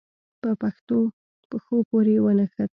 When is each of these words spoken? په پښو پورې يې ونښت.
په 1.49 1.53
پښو 1.67 1.77
پورې 1.89 2.13
يې 2.15 2.21
ونښت. 2.23 2.59